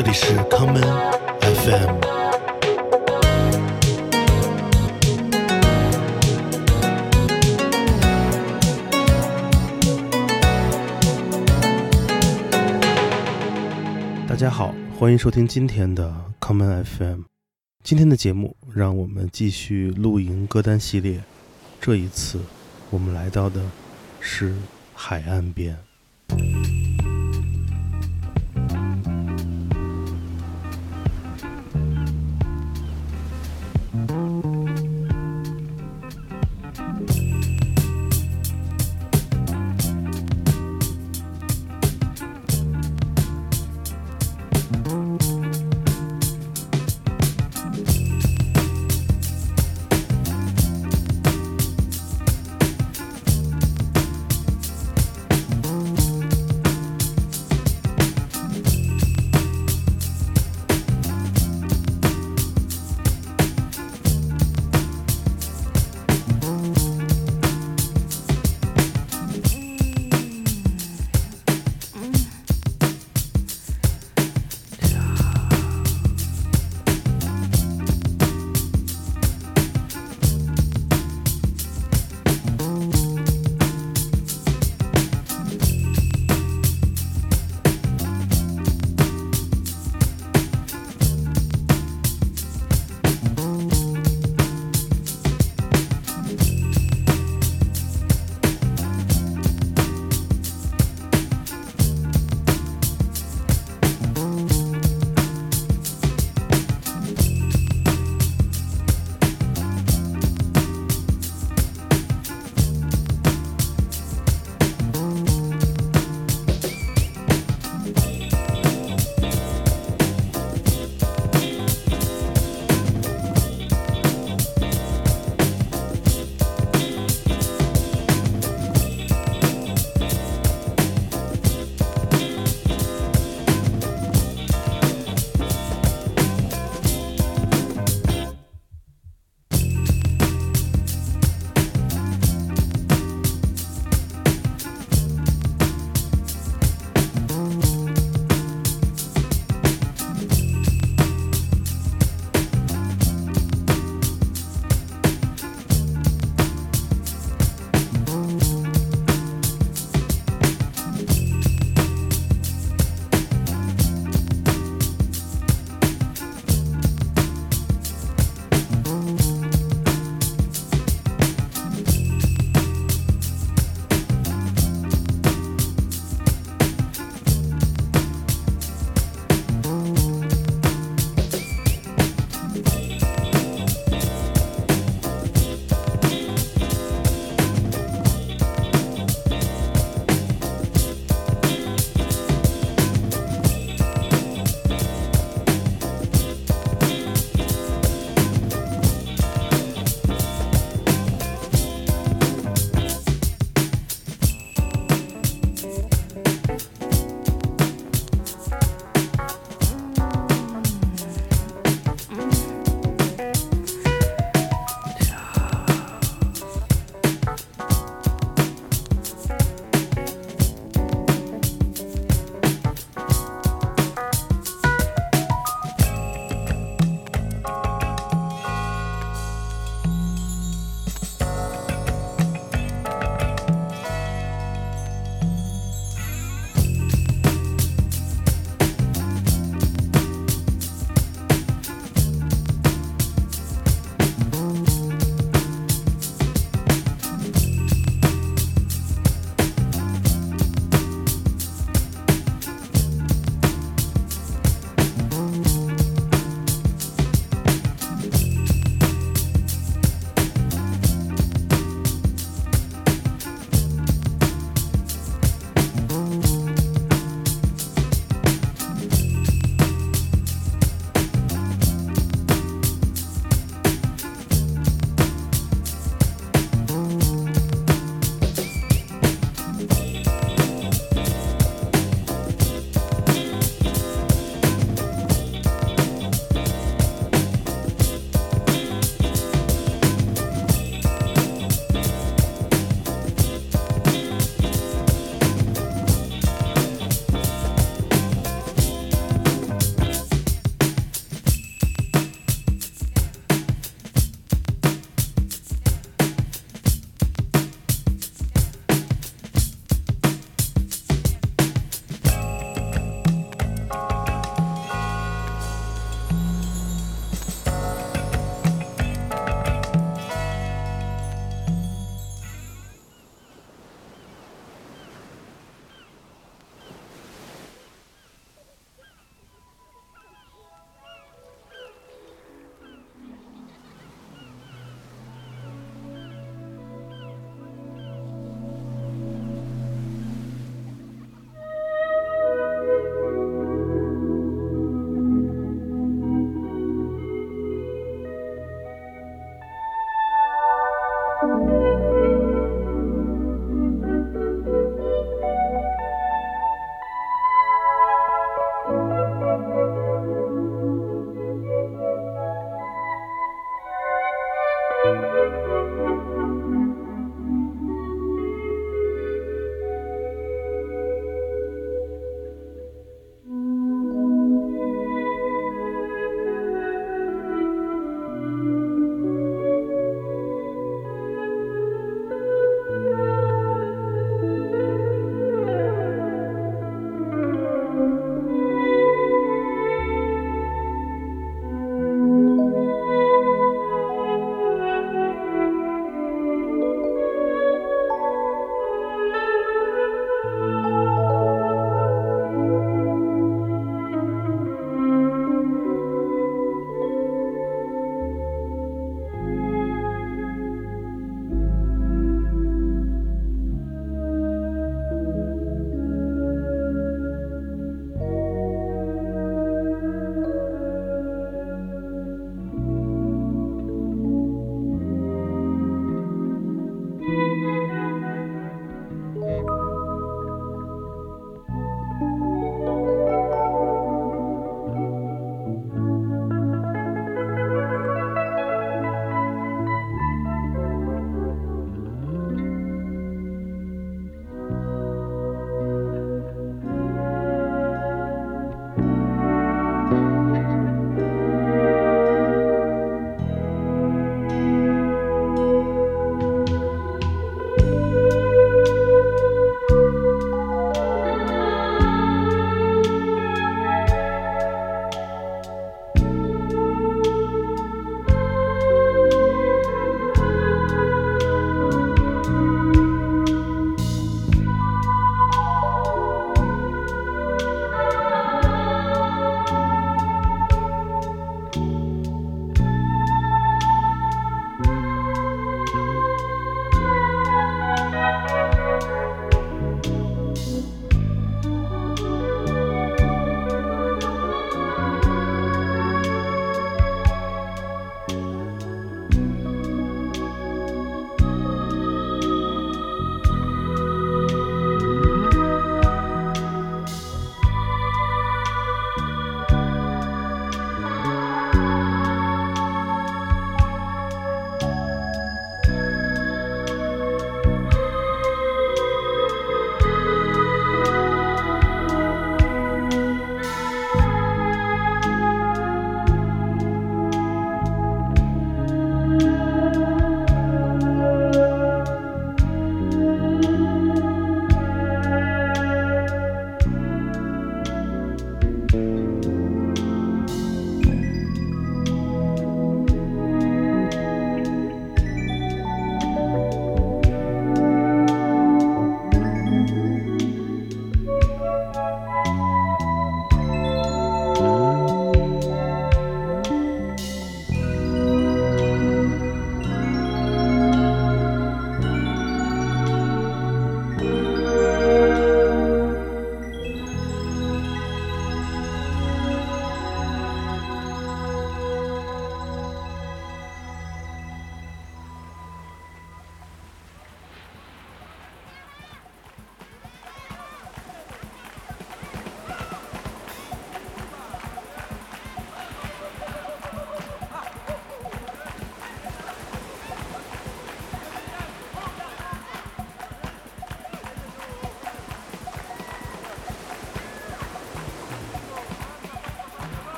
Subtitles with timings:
[0.00, 0.80] 这里是康门
[1.40, 1.98] FM。
[14.28, 17.22] 大家好，欢迎收听今天的康门 FM。
[17.82, 21.20] 今天的节目，让我们继续露营歌单系列。
[21.80, 22.38] 这一次，
[22.90, 23.60] 我们来到的
[24.20, 24.54] 是
[24.94, 25.76] 海岸边。